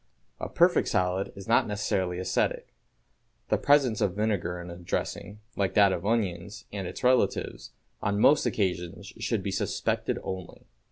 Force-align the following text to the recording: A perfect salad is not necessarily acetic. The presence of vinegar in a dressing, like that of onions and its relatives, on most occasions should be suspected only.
A 0.39 0.49
perfect 0.49 0.87
salad 0.87 1.31
is 1.35 1.47
not 1.47 1.67
necessarily 1.67 2.17
acetic. 2.17 2.73
The 3.49 3.59
presence 3.59 4.01
of 4.01 4.15
vinegar 4.15 4.59
in 4.59 4.71
a 4.71 4.75
dressing, 4.77 5.41
like 5.55 5.75
that 5.75 5.93
of 5.93 6.07
onions 6.07 6.65
and 6.73 6.87
its 6.87 7.03
relatives, 7.03 7.69
on 8.01 8.19
most 8.19 8.47
occasions 8.47 9.13
should 9.19 9.43
be 9.43 9.51
suspected 9.51 10.17
only. 10.23 10.65